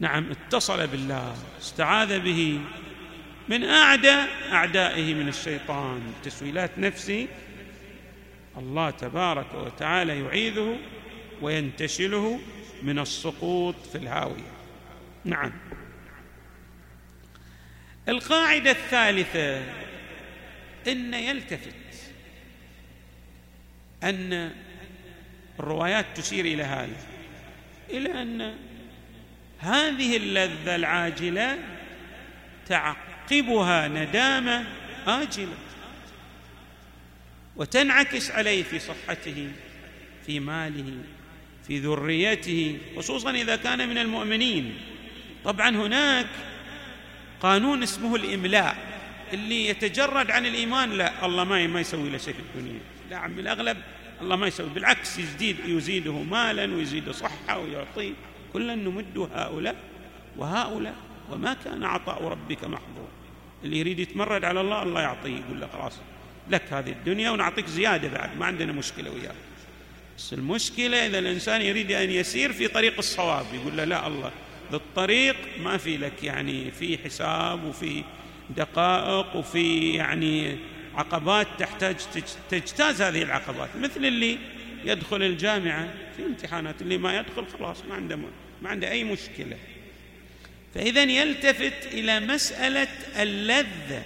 نعم 0.00 0.30
اتصل 0.30 0.86
بالله 0.86 1.36
استعاذ 1.60 2.20
به 2.20 2.60
من 3.48 3.64
أعدى 3.64 4.16
أعدائه 4.52 5.14
من 5.14 5.28
الشيطان 5.28 6.00
تسويلات 6.22 6.78
نفسي 6.78 7.28
الله 8.56 8.90
تبارك 8.90 9.54
وتعالى 9.54 10.20
يعيذه 10.20 10.78
وينتشله 11.42 12.40
من 12.82 12.98
السقوط 12.98 13.74
في 13.92 13.98
الهاوية. 13.98 14.52
نعم. 15.24 15.52
القاعدة 18.08 18.70
الثالثة 18.70 19.62
إن 20.88 21.14
يلتفت 21.14 21.74
أن 24.02 24.52
الروايات 25.60 26.06
تشير 26.14 26.44
إلى 26.44 26.62
هذا 26.62 26.96
إلى 27.90 28.22
أن 28.22 28.54
هذه 29.58 30.16
اللذة 30.16 30.76
العاجلة 30.76 31.58
تعقبها 32.68 33.88
ندامة 33.88 34.64
آجلة 35.06 35.56
وتنعكس 37.56 38.30
عليه 38.30 38.62
في 38.62 38.78
صحته 38.78 39.48
في 40.26 40.40
ماله 40.40 40.94
في 41.66 41.78
ذريته 41.78 42.78
خصوصا 42.96 43.30
إذا 43.30 43.56
كان 43.56 43.88
من 43.88 43.98
المؤمنين. 43.98 44.74
طبعا 45.44 45.70
هناك 45.70 46.26
قانون 47.42 47.82
اسمه 47.82 48.16
الإملاء. 48.16 48.76
اللي 49.32 49.66
يتجرد 49.66 50.30
عن 50.30 50.46
الإيمان 50.46 50.90
لا 50.90 51.26
الله 51.26 51.44
ما 51.44 51.66
ما 51.66 51.80
يسوي 51.80 52.10
له 52.10 52.18
شيء 52.18 52.34
في 52.34 52.40
الدنيا. 52.40 52.80
لا 53.10 53.16
عم 53.16 53.38
الأغلب 53.38 53.76
الله 54.20 54.36
ما 54.36 54.46
يسوي 54.46 54.68
بالعكس 54.68 55.18
يزيد 55.18 55.56
يزيده 55.66 56.12
مالا 56.12 56.74
ويزيده 56.74 57.12
صحة 57.12 57.58
ويعطيه 57.58 58.12
كلا 58.52 58.74
نمد 58.74 59.28
هؤلاء 59.34 59.76
وهؤلاء 60.36 60.94
وما 61.30 61.56
كان 61.64 61.84
عطاء 61.84 62.24
ربك 62.24 62.64
محظور. 62.64 63.08
اللي 63.64 63.78
يريد 63.78 63.98
يتمرد 63.98 64.44
على 64.44 64.60
الله 64.60 64.82
الله 64.82 65.00
يعطيه 65.00 65.36
يقول 65.36 65.60
له 65.60 65.66
خلاص 65.66 65.92
لك 66.50 66.72
هذه 66.72 66.90
الدنيا 66.90 67.30
ونعطيك 67.30 67.66
زيادة 67.66 68.08
بعد 68.08 68.36
ما 68.38 68.46
عندنا 68.46 68.72
مشكلة 68.72 69.10
وياك. 69.10 69.34
بس 70.18 70.32
المشكلة 70.32 71.06
إذا 71.06 71.18
الإنسان 71.18 71.62
يريد 71.62 71.92
أن 71.92 72.10
يسير 72.10 72.52
في 72.52 72.68
طريق 72.68 72.98
الصواب 72.98 73.46
يقول 73.54 73.76
له 73.76 73.84
لا 73.84 74.06
الله 74.06 74.30
الطريق 74.74 75.36
ما 75.62 75.76
في 75.76 75.96
لك 75.96 76.24
يعني 76.24 76.70
في 76.70 76.98
حساب 76.98 77.64
وفي 77.64 78.04
دقائق 78.56 79.36
وفي 79.36 79.94
يعني 79.94 80.56
عقبات 80.94 81.46
تحتاج 81.58 81.96
تجتاز 82.50 83.02
هذه 83.02 83.22
العقبات 83.22 83.68
مثل 83.76 84.04
اللي 84.04 84.38
يدخل 84.84 85.22
الجامعة 85.22 85.88
في 86.16 86.22
امتحانات 86.22 86.82
اللي 86.82 86.98
ما 86.98 87.18
يدخل 87.18 87.46
خلاص 87.58 87.84
ما 87.88 87.94
عنده 87.94 88.16
ما 88.62 88.68
عنده 88.68 88.90
أي 88.90 89.04
مشكلة. 89.04 89.56
فإذا 90.74 91.02
يلتفت 91.02 91.86
إلى 91.86 92.20
مسألة 92.20 92.88
اللذة 93.22 94.02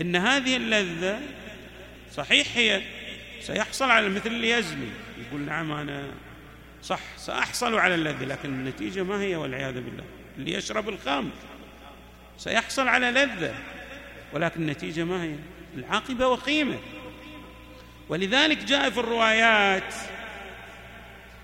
إن 0.00 0.16
هذه 0.16 0.56
اللذة 0.56 1.20
صحيح 2.14 2.56
هي 2.56 2.82
سيحصل 3.40 3.90
على 3.90 4.08
مثل 4.08 4.26
اللي 4.26 4.50
يزني 4.50 4.88
يقول 5.26 5.40
نعم 5.40 5.72
أنا 5.72 6.08
صح 6.88 7.00
سأحصل 7.16 7.78
على 7.78 7.94
اللذه 7.94 8.24
لكن 8.24 8.48
النتيجة 8.48 9.02
ما 9.02 9.20
هي 9.20 9.36
والعياذ 9.36 9.74
بالله. 9.74 10.04
اللي 10.38 10.52
يشرب 10.52 10.88
الخمر 10.88 11.30
سيحصل 12.38 12.88
على 12.88 13.10
لذة 13.10 13.54
ولكن 14.32 14.60
النتيجة 14.62 15.04
ما 15.04 15.22
هي؟ 15.22 15.34
العاقبة 15.76 16.28
وخيمه 16.28 16.78
ولذلك 18.08 18.64
جاء 18.64 18.90
في 18.90 19.00
الروايات 19.00 19.94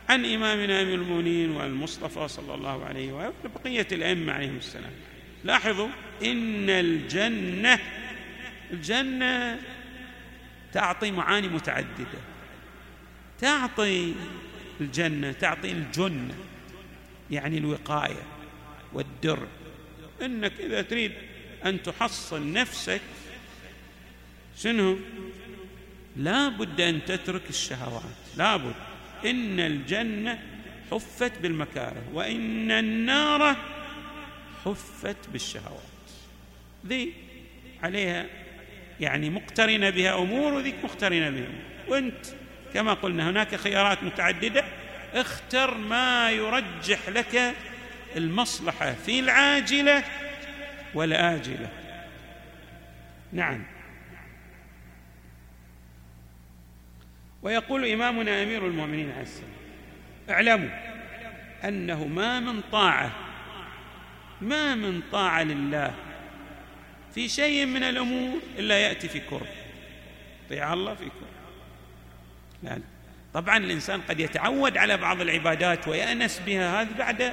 عن 0.09 0.25
إمامنا 0.25 0.83
أمير 0.83 0.95
المؤمنين 0.95 1.51
والمصطفى 1.51 2.29
صلى 2.29 2.55
الله 2.55 2.85
عليه 2.85 3.13
وآله 3.13 3.33
وبقية 3.45 3.87
الأئمة 3.93 4.33
عليهم 4.33 4.57
السلام. 4.57 4.93
لاحظوا 5.45 5.89
إن 6.23 6.71
الجنة 6.71 7.79
الجنة 8.73 9.59
تعطي 10.73 11.11
معاني 11.11 11.49
متعددة. 11.49 12.21
تعطي 13.41 14.15
الجنة 14.81 15.33
تعطي 15.33 15.73
الجنة 15.73 16.35
يعني 17.31 17.59
الوقاية 17.59 18.23
والدر. 18.93 19.47
إنك 20.23 20.53
إذا 20.61 20.83
تريد 20.83 21.13
أن 21.65 21.83
تحصن 21.83 22.53
نفسك 22.53 23.01
شنو؟ 24.59 24.97
لا 26.17 26.49
بد 26.49 26.81
أن 26.81 27.05
تترك 27.05 27.43
الشهوات. 27.49 28.03
لا 28.37 28.57
بد. 28.57 28.75
إن 29.25 29.61
الجنة 29.61 30.43
حفت 30.91 31.33
بالمكاره 31.43 32.03
وإن 32.13 32.71
النار 32.71 33.57
حفت 34.65 35.17
بالشهوات. 35.33 35.83
ذي 36.87 37.13
عليها 37.83 38.27
يعني 39.01 39.31
مقترنة 39.31 39.91
بها 39.91 40.19
أمور 40.19 40.53
وذيك 40.53 40.75
مقترنة 40.85 41.31
بها 41.31 41.49
وأنت 41.89 42.27
كما 42.75 42.95
قلنا 42.95 43.31
هناك 43.31 43.55
خيارات 43.55 44.03
متعددة. 44.03 44.65
اختر 45.15 45.75
ما 45.75 46.31
يرجح 46.31 47.09
لك 47.09 47.55
المصلحة 48.17 48.93
في 48.93 49.21
العاجلة 49.21 50.05
والآجلة 50.95 51.69
نعم. 53.33 53.63
ويقول 57.43 57.87
إمامنا 57.87 58.43
أمير 58.43 58.67
المؤمنين 58.67 59.11
عليه 59.11 59.23
السلام 59.23 59.51
اعلموا 60.31 60.71
أنه 61.65 62.05
ما 62.05 62.41
من 62.41 62.61
طاعة 62.73 63.11
ما 64.41 64.75
من 64.75 65.03
طاعة 65.13 65.43
لله 65.43 65.95
في 67.15 67.29
شيء 67.29 67.67
من 67.67 67.83
الأمور 67.83 68.39
إلا 68.59 68.79
يأتي 68.79 69.09
في 69.09 69.21
كرب. 69.21 69.47
طيع 70.51 70.73
الله 70.73 70.95
في 70.95 71.05
كرب. 71.05 71.44
لا, 72.65 72.71
لا 72.71 72.81
طبعا 73.35 73.57
الإنسان 73.57 74.01
قد 74.01 74.21
يتعود 74.21 74.77
على 74.77 74.97
بعض 74.97 75.21
العبادات 75.21 75.89
ويأنس 75.89 76.41
بها 76.47 76.83
هذا 76.83 76.99
بعد 76.99 77.33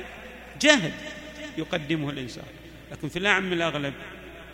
جهد 0.62 0.94
يقدمه 1.58 2.10
الإنسان. 2.10 2.44
لكن 2.92 3.10
في 3.10 3.20
الأعم 3.20 3.54
الأغلب 3.54 3.94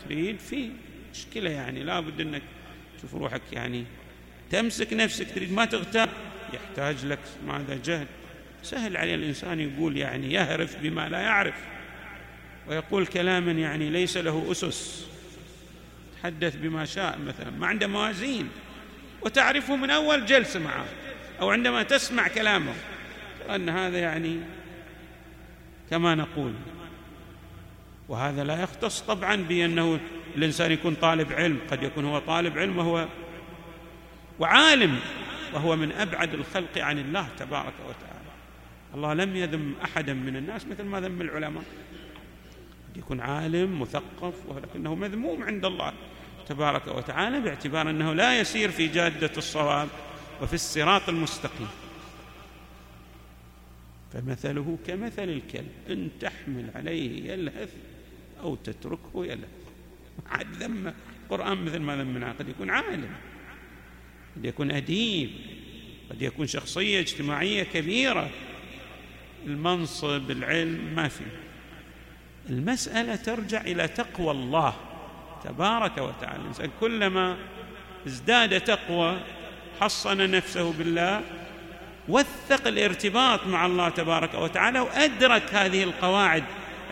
تريد؟ 0.06 0.40
في 0.40 0.70
مشكلة 1.12 1.50
يعني 1.50 1.84
لابد 1.84 2.22
أنك 2.22 2.42
تشوف 2.98 3.14
روحك 3.16 3.42
يعني 3.54 3.84
تمسك 4.52 4.94
نفسك 4.94 5.28
تريد 5.36 5.52
ما 5.52 5.66
تغتاب 5.66 6.10
يحتاج 6.54 7.06
لك 7.06 7.20
ماذا؟ 7.48 7.80
جهد. 7.86 8.08
سهل 8.64 8.98
على 8.98 9.16
الإنسان 9.16 9.60
يقول 9.60 9.98
يعني 9.98 10.34
يهرف 10.34 10.78
بما 10.82 11.10
لا 11.10 11.20
يعرف 11.20 11.56
ويقول 12.68 13.06
كلاما 13.06 13.52
يعني 13.52 13.90
ليس 13.90 14.18
له 14.18 14.52
أسس. 14.52 15.08
تحدث 16.22 16.56
بما 16.56 16.86
شاء 16.86 17.20
مثلا 17.20 17.52
ما 17.52 17.68
عنده 17.68 17.88
موازين. 17.88 18.50
وتعرفه 19.22 19.76
من 19.76 19.90
أول 19.90 20.26
جلسة 20.26 20.60
معه 20.60 20.86
أو 21.42 21.50
عندما 21.50 21.84
تسمع 21.84 22.28
كلامه. 22.28 22.74
أن 23.50 23.70
هذا 23.70 24.00
يعني 24.00 24.40
كما 25.90 26.16
نقول. 26.16 26.54
وهذا 28.10 28.44
لا 28.44 28.64
يختص 28.64 29.02
طبعا 29.02 29.36
بأنه 29.36 30.00
الإنسان 30.36 30.72
يكون 30.72 30.96
طالب 30.96 31.34
علم 31.34 31.60
قد 31.72 31.84
يكون 31.84 32.06
هو 32.06 32.20
طالب 32.20 32.58
علم 32.58 32.78
وهو 32.78 33.08
وعالم 34.40 35.00
وهو 35.54 35.76
من 35.76 35.92
أبعد 35.92 36.34
الخلق 36.34 36.78
عن 36.78 37.00
الله 37.00 37.28
تبارك 37.40 37.74
وتعالى. 37.80 38.32
الله 38.96 39.14
لم 39.14 39.36
يذم 39.36 39.76
احدا 39.84 40.14
من 40.14 40.36
الناس 40.36 40.66
مثل 40.66 40.84
ما 40.84 41.00
ذم 41.00 41.22
العلماء. 41.22 41.64
قد 42.90 42.98
يكون 42.98 43.22
عالم 43.22 43.82
مثقف 43.82 44.34
ولكنه 44.48 44.96
مذموم 44.96 45.44
عند 45.44 45.66
الله. 45.66 45.94
تبارك 46.48 46.88
وتعالى 46.88 47.40
باعتبار 47.40 47.90
أنه 47.90 48.14
لا 48.14 48.40
يسير 48.40 48.72
في 48.72 48.88
جادة 48.88 49.32
الصواب 49.38 49.88
وفي 50.42 50.54
الصراط 50.54 51.10
المستقيم. 51.10 51.68
فمثله 54.14 54.78
كمثل 54.88 55.24
الكلب 55.24 55.72
إن 55.90 56.10
تحمل 56.20 56.72
عليه 56.76 57.32
يلهث 57.32 57.74
أو 58.42 58.56
تتركه 58.56 59.26
يلهث. 59.26 59.50
عاد 60.30 60.48
ذم 60.54 60.94
القران 61.24 61.66
مثل 61.66 61.80
ما 61.80 61.96
ذمنا 61.96 62.32
قد 62.32 62.50
يكون 62.50 62.70
عالم 62.70 63.10
قد 64.36 64.46
يكون 64.46 64.72
أديب 64.72 65.30
قد 66.10 66.22
يكون 66.22 66.48
شخصية 66.48 67.00
اجتماعية 67.00 67.64
كبيرة. 67.64 68.30
المنصب 69.46 70.32
العلم 70.32 70.96
ما 70.96 71.08
في. 71.08 71.24
المسألة 72.50 73.16
ترجع 73.16 73.62
إلى 73.62 73.88
تقوى 73.88 74.32
الله. 74.32 74.87
تبارك 75.48 75.98
وتعالى. 75.98 76.42
الإنسان 76.42 76.70
كلما 76.80 77.38
ازداد 78.08 78.62
تقوى 78.62 79.20
حصن 79.82 80.32
نفسه 80.32 80.74
بالله 80.74 81.22
وثق 82.08 82.68
الارتباط 82.68 83.48
مع 83.48 83.66
الله 83.66 83.90
تبارك 83.90 84.34
وتعالى 84.34 84.80
وأدرك 84.80 85.54
هذه 85.54 85.84
القواعد 85.84 86.44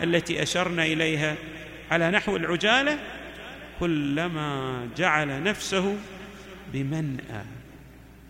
التي 0.02 0.42
أشرنا 0.42 0.84
إليها 0.84 1.34
على 1.90 2.10
نحو 2.10 2.36
العجالة 2.36 2.98
كلما 3.80 4.88
جعل 4.96 5.42
نفسه 5.42 5.96
بمنأى 6.72 7.44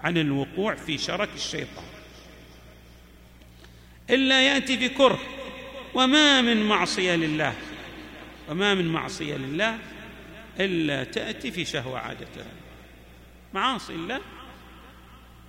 عن 0.01 0.19
الوقوع 0.19 0.75
في 0.75 0.99
شرك 0.99 1.29
الشيطان. 1.35 1.85
إلا 4.11 4.43
يأتي 4.43 4.89
بكره 4.89 5.19
وما 5.95 6.41
من 6.41 6.69
معصية 6.69 7.15
لله 7.17 7.55
وما 8.49 8.75
من 8.75 8.87
معصية 8.89 9.37
لله 9.37 9.79
إلا 10.61 11.05
تأتي 11.05 11.51
في 11.51 11.65
شهوة 11.65 11.99
عاده 11.99 12.27
معاصي 13.55 13.93
الله 13.93 14.21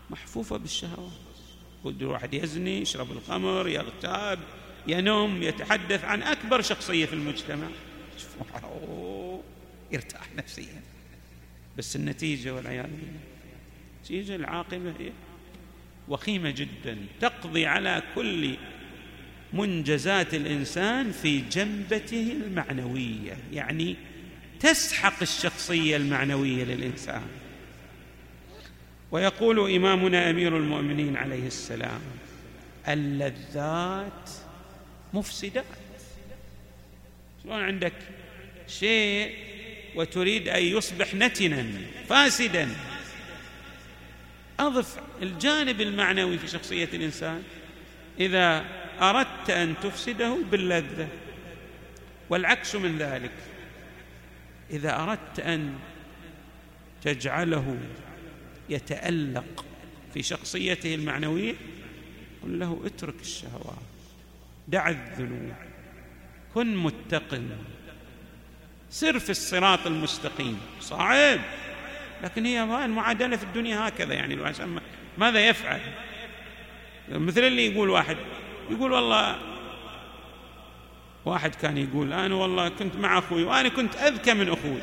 محفوفة 0.09 0.57
بالشهوات 0.57 1.11
واحد 2.01 2.33
يزني 2.33 2.81
يشرب 2.81 3.11
الخمر 3.11 3.67
يغتاب 3.67 4.39
ينوم 4.87 5.43
يتحدث 5.43 6.03
عن 6.03 6.23
أكبر 6.23 6.61
شخصية 6.61 7.05
في 7.05 7.13
المجتمع. 7.13 7.67
يرتاح 9.91 10.35
نفسيا. 10.37 10.81
بس 11.77 11.95
النتيجة 11.95 12.53
والعياذ 12.53 12.83
بالله. 12.83 13.19
النتيجة 13.97 14.35
العاقبة 14.35 14.93
هي 14.99 15.11
وخيمة 16.07 16.49
جدا. 16.49 16.97
تقضي 17.21 17.65
على 17.65 18.03
كل 18.15 18.57
منجزات 19.53 20.33
الإنسان 20.33 21.11
في 21.11 21.39
جنبته 21.39 22.31
المعنوية. 22.31 23.37
يعني 23.53 23.95
تسحق 24.59 25.21
الشخصية 25.21 25.97
المعنوية 25.97 26.63
للإنسان. 26.63 27.27
ويقول 29.11 29.71
إمامنا 29.75 30.29
أمير 30.29 30.57
المؤمنين 30.57 31.17
عليه 31.17 31.47
السلام 31.47 32.01
اللذات 32.87 34.29
مفسدات. 35.13 35.65
شلون 37.43 37.61
عندك 37.61 37.93
شيء 38.67 39.35
وتريد 39.95 40.47
أن 40.47 40.63
يصبح 40.63 41.15
نتنا 41.15 41.65
فاسدا؟ 42.09 42.69
أضف 44.59 44.99
الجانب 45.21 45.81
المعنوي 45.81 46.37
في 46.37 46.47
شخصية 46.47 46.89
الإنسان. 46.93 47.43
إذا 48.19 48.65
أردت 49.01 49.49
أن 49.49 49.75
تفسده 49.83 50.37
باللذة 50.51 51.07
والعكس 52.29 52.75
من 52.75 52.97
ذلك. 52.97 53.31
إذا 54.71 55.03
أردت 55.03 55.39
أن 55.39 55.73
تجعله 57.03 57.77
يتألق 58.69 59.65
في 60.13 60.23
شخصيته 60.23 60.95
المعنوية 60.95 61.53
قل 62.43 62.59
له 62.59 62.81
اترك 62.85 63.21
الشهوات 63.21 63.77
دع 64.67 64.89
الذنوب. 64.89 65.53
كن 66.53 66.75
متقن. 66.75 67.49
سر 68.89 69.19
في 69.19 69.29
الصراط 69.29 69.87
المستقيم. 69.87 70.59
صعب. 70.81 71.39
لكن 72.23 72.45
هي 72.45 72.63
المعادلة 72.63 73.37
في 73.37 73.43
الدنيا 73.43 73.87
هكذا 73.87 74.13
يعني 74.13 74.53
ماذا 75.17 75.47
يفعل؟ 75.47 75.81
مثل 77.09 77.41
اللي 77.41 77.73
يقول 77.73 77.89
واحد 77.89 78.17
يقول 78.69 78.91
والله 78.91 79.56
واحد 81.27 81.55
كان 81.55 81.77
يقول 81.77 82.13
أنا 82.13 82.35
والله 82.35 82.69
كنت 82.69 82.95
مع 82.95 83.17
أخوي 83.17 83.43
وأنا 83.43 83.69
كنت 83.69 83.95
أذكى 83.95 84.33
من 84.33 84.49
أخوي. 84.49 84.81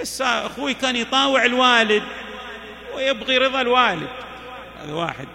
بس 0.00 0.22
أخوي 0.22 0.74
كان 0.74 0.96
يطاوع 0.96 1.44
الوالد 1.44 2.02
ويبغي 2.94 3.38
رضا 3.38 3.60
الوالد. 3.60 4.08
هذا 4.82 4.92
واحد 4.92 5.26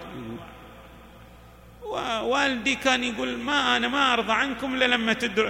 ووالدي 1.84 2.76
كان 2.76 3.04
يقول 3.04 3.38
ما 3.38 3.78
أنا 3.78 3.88
ما 3.88 4.14
أرضى 4.14 4.34
عنكم 4.34 4.76
إلا 4.76 4.86
لما 4.86 5.14
تدر... 5.14 5.46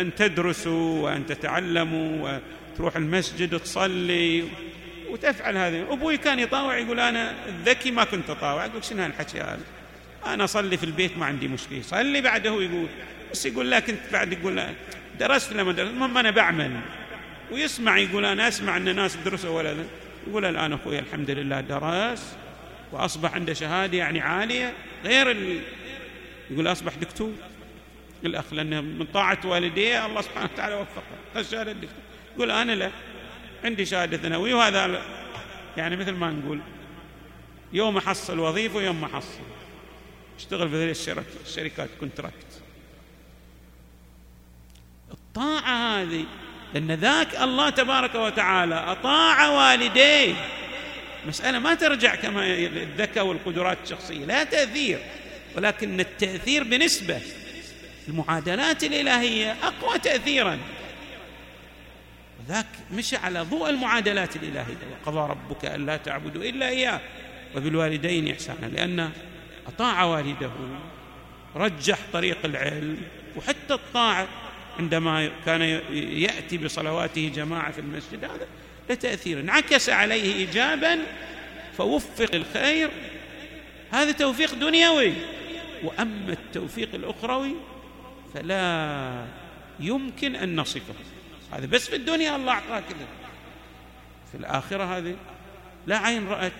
أن 0.00 0.14
تدرسوا 0.14 1.02
وأن 1.02 1.26
تتعلموا 1.26 2.40
وتروح 2.72 2.96
المسجد 2.96 3.54
وتصلي 3.54 4.44
وتفعل 5.10 5.56
هذه. 5.56 5.92
أبوي 5.92 6.16
كان 6.16 6.38
يطاوع 6.38 6.78
يقول 6.78 7.00
أنا 7.00 7.34
الذكي 7.48 7.90
ما 7.90 8.04
كنت 8.04 8.30
أطاوع. 8.30 8.64
أقول 8.64 8.84
شنو 8.84 9.02
هالحكي 9.02 9.40
هذا؟ 9.40 9.60
أنا 10.26 10.44
أصلي 10.44 10.76
في 10.76 10.84
البيت 10.84 11.18
ما 11.18 11.26
عندي 11.26 11.48
مشكلة. 11.48 11.82
صلي 11.82 12.20
بعده 12.20 12.50
يقول 12.50 12.86
بس 13.32 13.46
يقول 13.46 13.70
لا 13.70 13.80
كنت 13.80 14.00
بعد 14.12 14.32
يقول 14.32 14.56
لا 14.56 14.70
درست 15.20 15.52
لما 15.52 15.72
درست؟ 15.72 15.90
المهم 15.90 16.18
أنا 16.18 16.30
بعمل. 16.30 16.80
ويسمع 17.52 17.98
يقول 17.98 18.24
أنا 18.24 18.48
أسمع 18.48 18.76
أن 18.76 18.96
ناس 18.96 19.16
درسوا 19.16 19.50
ولا 19.50 19.74
يقول 20.26 20.44
الآن 20.44 20.72
أخوي 20.72 20.98
الحمد 20.98 21.30
لله 21.30 21.60
درس 21.60 22.36
وأصبح 22.92 23.34
عنده 23.34 23.52
شهادة 23.52 23.98
يعني 23.98 24.20
عالية. 24.20 24.72
غير 25.04 25.30
ال... 25.30 25.60
يقول 26.50 26.66
أصبح 26.66 26.94
دكتور. 26.94 27.32
الأخ 28.24 28.52
لأنه 28.52 28.80
من 28.80 29.06
طاعة 29.14 29.38
والديه 29.44 30.06
الله 30.06 30.22
سبحانه 30.22 30.48
وتعالى 30.54 30.74
وفقه. 30.74 31.40
الشهادة 31.40 31.70
الدكتور. 31.70 31.98
يقول 32.36 32.50
أنا 32.50 32.72
لا 32.72 32.90
عندي 33.64 33.84
شهادة 33.84 34.16
ثانوية 34.16 34.54
وهذا 34.54 35.02
يعني 35.76 35.96
مثل 35.96 36.12
ما 36.12 36.30
نقول 36.30 36.60
يوم 37.72 37.96
أحصل 37.96 38.38
وظيفة 38.38 38.76
ويوم 38.76 39.00
ما 39.00 39.06
أحصل. 39.06 39.40
اشتغل 40.38 40.70
في 40.70 40.76
هذه 40.76 41.24
الشركات 41.46 41.88
كونتراكت 42.00 42.34
الطاعة 45.12 46.02
هذه 46.02 46.24
لأن 46.74 46.92
ذاك 46.92 47.36
الله 47.36 47.70
تبارك 47.70 48.14
وتعالى 48.14 48.74
أطاع 48.74 49.48
والديه. 49.48 50.34
مسألة 51.26 51.58
ما 51.58 51.74
ترجع 51.74 52.14
كما 52.14 52.46
الذكاء 52.56 53.26
والقدرات 53.26 53.78
الشخصية 53.84 54.24
لا 54.24 54.44
تأثير 54.44 54.98
ولكن 55.56 56.00
التأثير 56.00 56.64
بنسبة. 56.64 57.20
المعادلات 58.08 58.84
الإلهية 58.84 59.56
أقوى 59.62 59.98
تأثيرا. 59.98 60.58
ذاك 62.48 62.66
مشى 62.92 63.16
على 63.16 63.40
ضوء 63.40 63.70
المعادلات 63.70 64.36
الإلهية. 64.36 64.76
وقضى 64.92 65.30
ربك 65.30 65.64
ألا 65.64 65.96
تعبدوا 65.96 66.44
إلا 66.44 66.68
إياه 66.68 67.00
وبالوالدين 67.56 68.30
إحسانا 68.30 68.66
لأن 68.66 69.10
أطاع 69.66 70.04
والده 70.04 70.50
رجح 71.56 71.98
طريق 72.12 72.38
العلم 72.44 73.02
وحتى 73.36 73.74
الطاعة 73.74 74.28
عندما 74.78 75.30
كان 75.46 75.62
يأتي 75.92 76.58
بصلواته 76.58 77.32
جماعة 77.34 77.72
في 77.72 77.78
المسجد 77.78 78.24
هذا 78.24 78.46
لتأثير 78.90 79.40
انعكس 79.40 79.88
عليه 79.88 80.34
إيجابا 80.34 80.98
فوفق 81.78 82.34
الخير 82.34 82.90
هذا 83.92 84.12
توفيق 84.12 84.54
دنيوي. 84.54 85.12
وأما 85.84 86.32
التوفيق 86.32 86.88
الأخروي 86.94 87.54
فلا 88.34 89.26
يمكن 89.80 90.36
أن 90.36 90.56
نصفه. 90.56 90.94
هذا 91.52 91.66
بس 91.66 91.88
في 91.88 91.96
الدنيا 91.96 92.36
الله 92.36 92.52
أعطاه 92.52 92.80
كذا. 92.80 93.06
في 94.32 94.38
الآخرة 94.38 94.98
هذه 94.98 95.16
لا 95.86 95.98
عين 95.98 96.28
رأت 96.28 96.52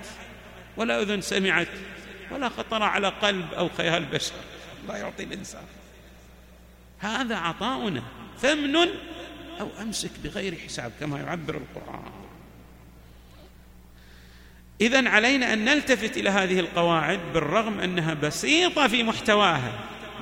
ولا 0.76 1.02
أذن 1.02 1.20
سمعت. 1.20 1.68
ولا 2.34 2.48
خطر 2.48 2.82
على 2.82 3.08
قلب 3.08 3.54
أو 3.54 3.68
خيال 3.68 4.04
بشر. 4.04 4.34
الله 4.82 4.96
يعطي 4.96 5.22
الإنسان. 5.22 5.64
هذا 6.98 7.36
عطاؤنا. 7.36 8.02
فمن 8.42 8.76
أو 9.60 9.68
أمسك 9.82 10.10
بغير 10.24 10.54
حساب 10.54 10.92
كما 11.00 11.20
يعبر 11.20 11.56
القرآن. 11.56 12.12
إذا 14.80 15.08
علينا 15.08 15.52
أن 15.52 15.64
نلتفت 15.64 16.16
إلى 16.16 16.30
هذه 16.30 16.60
القواعد 16.60 17.20
بالرغم 17.34 17.80
أنها 17.80 18.14
بسيطة 18.14 18.88
في 18.88 19.02
محتواها 19.02 19.72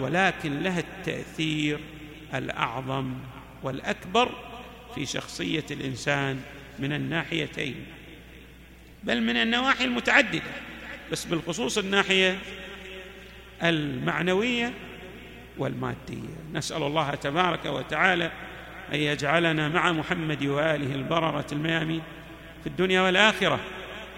ولكن 0.01 0.63
لها 0.63 0.81
التأثير 0.81 1.81
الأعظم 2.35 3.15
والأكبر 3.63 4.31
في 4.95 5.07
شخصية 5.07 5.65
الإنسان 5.71 6.41
من 6.79 6.93
الناحيتين 6.93 7.87
بل 9.03 9.23
من 9.23 9.37
النواحي 9.37 9.85
المتعددة. 9.85 10.72
بس 11.13 11.25
بالخصوص 11.25 11.79
الناحية 11.79 12.39
المعنوية 13.63 14.73
والمادية. 15.59 16.37
نسأل 16.53 16.83
الله 16.83 17.15
تبارك 17.15 17.67
وتعالى 17.67 18.33
أن 18.93 18.99
يجعلنا 18.99 19.69
مع 19.69 19.93
محمد 19.93 20.47
وآله 20.47 20.95
البررة 20.95 21.47
الميامين 21.53 22.03
في 22.63 22.67
الدنيا 22.67 23.01
والآخرة. 23.01 23.61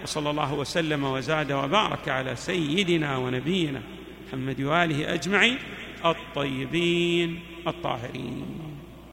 وصلى 0.03 0.29
الله 0.29 0.53
وسلم 0.53 1.03
وزاد 1.03 1.51
وبارك 1.51 2.09
على 2.09 2.35
سيدنا 2.35 3.17
ونبينا 3.17 3.81
محمد 4.27 4.61
وآله 4.61 5.13
أجمعين 5.13 5.57
الطيبين 6.05 7.39
الطاهرين. 7.67 8.64